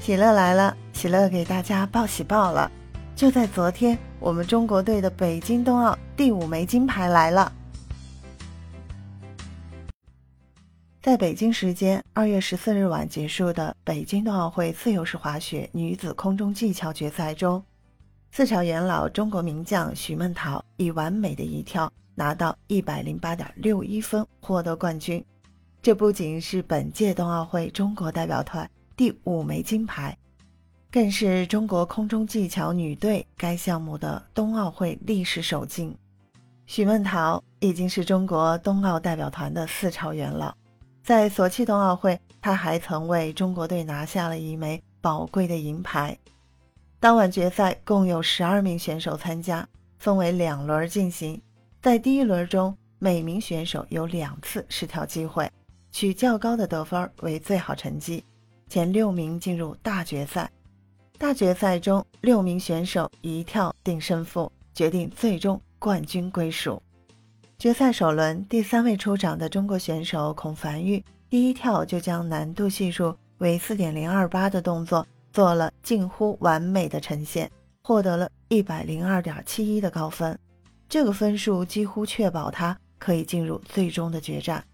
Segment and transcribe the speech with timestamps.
[0.00, 2.72] 喜乐来了，喜乐给大家报喜报了！
[3.14, 7.52] 就在昨天，我们中国队的北京冬奥第五枚金牌来了。
[11.02, 17.62] 在北京时间二月十四日晚结束的北京冬奥会自由式滑雪女子空中技巧决赛中，
[18.32, 25.22] 四朝元老中国名将许梦桃以完美的一跳拿到一百零八点六一分，获得冠军。
[25.82, 28.68] 这不仅是本届冬奥会中国代表团。
[29.00, 30.14] 第五枚金牌，
[30.92, 35.96] 更是中国空中技巧女队该项目的冬奥会历史首金。
[36.66, 40.54] 许梦桃已经是中国冬奥代表团的四朝元老，
[41.02, 46.14] 在索契冬奥会，她还曾为中国队拿下了一枚宝贵的银牌。
[46.98, 49.66] 当晚决赛共有十二名选手参加，
[49.98, 51.40] 分为两轮进行。
[51.80, 55.50] 在第一轮中，每名选手有两次试跳机会，
[55.90, 58.22] 取较高的得分为最好成绩。
[58.70, 60.48] 前六名进入大决赛，
[61.18, 66.80] 大决赛中六名选手一跳定胜负，决定最终冠军归属。
[67.58, 77.50] 决赛首轮第三位出场的中国选手孔凡玉，第一跳就将难度系数为四点零二八的动作做了近乎完美的呈现，
[77.82, 80.38] 获得了一百零二点七一的高分。
[80.88, 84.64] 这个分数几乎确保他可以进入最终的决战。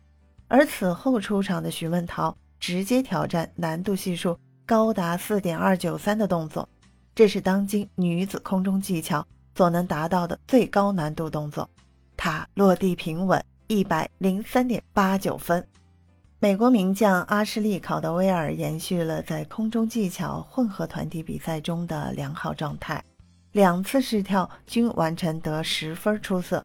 [0.48, 2.36] 而此后出场的徐梦桃。
[2.58, 6.68] 直接挑战难度系数高达四点二九三的动作，
[7.14, 11.68] 这是当今女子空中技巧所能达到的最高难度动作。
[12.16, 15.66] 她落地平稳，一百零三点八九分。
[16.38, 23.02] 美国名将阿什利·考德威尔延续了在空中技巧混合团体比赛中的良好状态，
[23.52, 26.62] 两次试跳均完成得十分出色，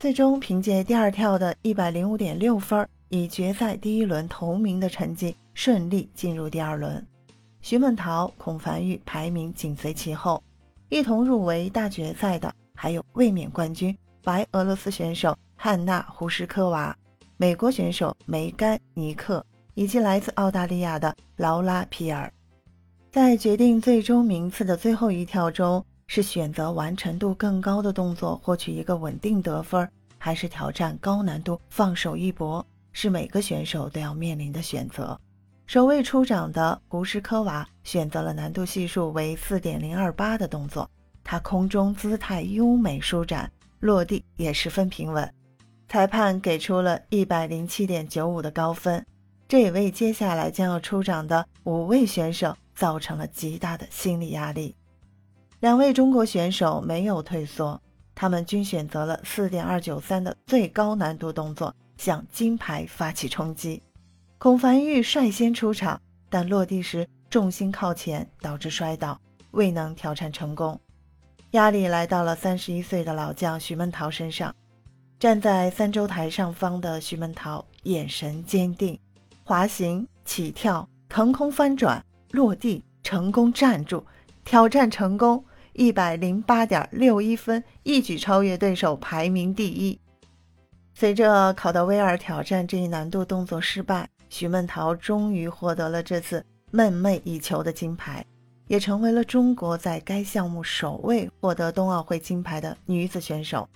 [0.00, 2.86] 最终凭借第二跳的一百零五点六分。
[3.08, 7.04] 以决赛第一轮头名的成绩顺利进入第二轮，
[7.60, 10.42] 徐梦桃、孔凡玉排名紧随其后。
[10.88, 16.96] 一同入围大决赛的还有卫冕冠军白俄罗斯选手汉娜·胡什科娃、
[17.36, 19.44] 美国选手梅甘·尼克
[19.74, 22.32] 以及来自澳大利亚的劳拉·皮尔。
[23.10, 29.88] 在决定最终名次的最后一跳中，是选择完成度更高的动作获取一个稳定得分，
[30.18, 32.64] 还是挑战高难度放手一搏？
[32.98, 35.20] 是每个选手都要面临的选择。
[35.66, 40.90] 首位出场的胡什科娃选择了难度系数为四点零二八的动作，
[41.22, 45.30] 她空中姿态优美舒展，落地也十分平稳。
[45.86, 49.04] 裁判给出了一百零七点九五的高分，
[49.46, 54.74] 这也为接下来将要出场的五位选手造成了极大的心理压力。
[55.60, 57.78] 两位中国选手没有退缩，
[58.14, 61.76] 他们均选择了四点二九三的最高难度动作。
[61.96, 63.82] 向金牌发起冲击，
[64.38, 69.20] 孔凡玉率先出场，但落地时重心靠前，导致摔倒，
[69.52, 70.78] 未能挑战成功。
[71.52, 74.54] 压力来到了三十一岁的老将徐梦桃身上。
[75.18, 78.98] 站在三周台上方的徐梦桃眼神坚定，
[79.44, 84.04] 滑行、起跳、腾空翻转、落地，成功站住，
[84.44, 85.42] 挑战成功，
[85.72, 89.98] 一百零八点六一分，一举超越对手，排名第一。
[90.98, 98.24] 随着考德威尔挑战这一难度动作失败，徐梦桃终于获得了这次梦寐以求的金牌，
[98.66, 103.68] 也成为了中国在该项目首位获得冬奥会金牌的女子选手。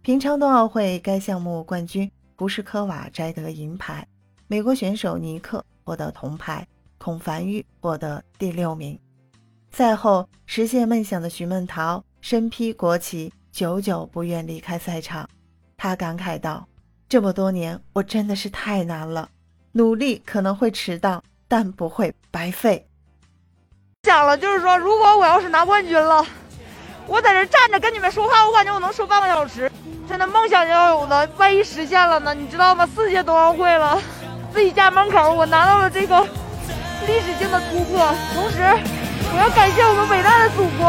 [0.00, 4.08] 平昌冬奥会该项目冠军胡什科娃摘得银牌，
[4.46, 6.66] 美国选手尼克获得铜牌，
[6.96, 8.98] 孔凡玉获得第六名。
[9.70, 15.28] 赛后实现梦想的徐梦桃身披国旗，久久不愿离开赛场。
[15.84, 16.66] 他感慨道
[17.10, 19.28] ：“这么多年，我真的是太难了，
[19.72, 22.88] 努力可能会迟到，但不会白费。”
[24.04, 26.24] 想了，就是说，如果我要是拿冠军了，
[27.06, 29.70] 我在这站着跟你们说话，我感觉我能说半个小时。
[30.08, 32.32] 真的梦想要有的，万一实现了呢？
[32.32, 32.88] 你知道吗？
[32.94, 34.00] 四届冬奥会了，
[34.54, 36.26] 自己家门口我拿到了这个
[37.06, 38.08] 历史性的突破。
[38.32, 38.62] 同时，
[39.34, 40.88] 我要感谢我们伟大的祖国，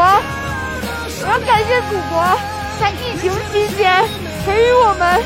[1.20, 2.24] 我要感谢祖国
[2.80, 4.25] 在疫情期间。
[4.46, 5.20] 给予我们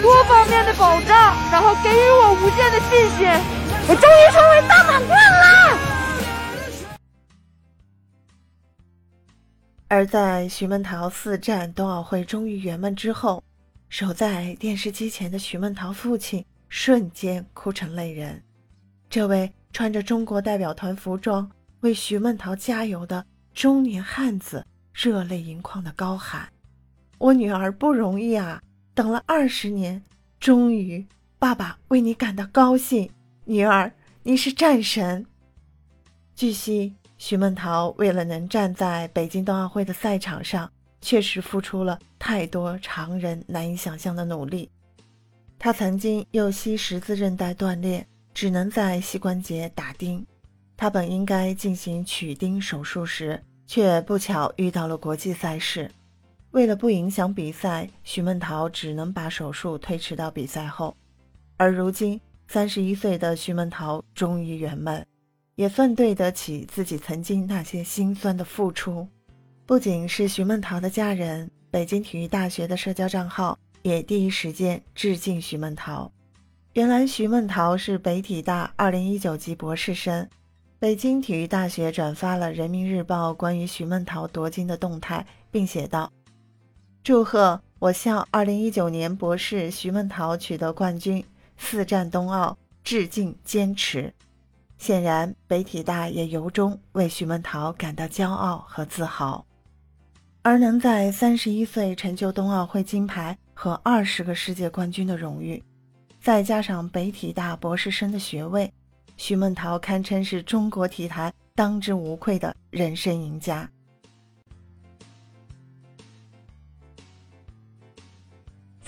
[0.00, 3.28] 多方面的保障，然后给予我无限的信心。
[3.86, 5.78] 我终于成为大满贯了。
[9.88, 13.44] 而在徐梦桃四战冬奥会终于圆满之后，
[13.90, 18.42] 守在电视机前的徐梦桃父亲瞬间哭成泪人。
[19.10, 21.50] 这位穿着中国代表团服装
[21.80, 24.64] 为徐梦桃加油的中年汉子
[24.94, 26.48] 热泪盈眶的高喊。
[27.20, 28.62] 我女儿不容易啊，
[28.94, 30.02] 等了二十年，
[30.38, 31.06] 终于，
[31.38, 33.10] 爸爸为你感到高兴。
[33.44, 35.26] 女儿，你是战神。
[36.34, 40.72] 据悉，徐梦桃为了能站在北京冬奥会的赛场上，
[41.02, 44.70] 确实付出了太多常人难以想象的努力。
[45.58, 50.26] 她曾经右膝十字韧带断裂，只能在膝关节打钉。
[50.74, 55.90] 她本应该进行取钉手术时，却不巧遇到了国际赛事。
[56.52, 60.96] 为了不影响比赛，徐梦桃只能把手术推迟到比赛后。
[61.56, 65.06] 而如今，三十一岁的徐梦桃终于圆满。
[65.56, 69.06] 也算对得起自己曾经那些心酸的付出。
[69.66, 76.10] 不仅是徐梦桃的家人，北京体育大学的社交账号也第一时间致敬徐梦桃。
[76.72, 80.26] 原来徐梦桃是北体大2019级博士生。
[80.78, 86.10] 北京体育大学转发了人民日报关于徐梦桃夺金的动态，并写道
[87.02, 91.24] ：“祝贺我校2019年博士徐梦桃取得冠军，
[91.56, 94.12] 四战冬奥，致敬坚持。”
[94.76, 99.44] 显然，北体大也由衷为徐梦桃感到骄傲和自豪，
[100.42, 105.62] 而能在三十一岁成就冬奥会金牌和二十个世界冠军的荣誉，
[106.20, 108.70] 再加上北体大博士生的学位，
[109.16, 113.68] 徐梦桃堪称是中国体坛当之无愧的人生赢家。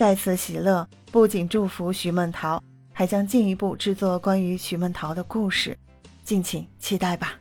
[0.03, 2.61] 再次喜乐，不仅祝福徐梦桃。
[2.93, 5.79] 还将进一步制作关于徐梦桃的故事，
[6.25, 7.39] 敬请期待吧。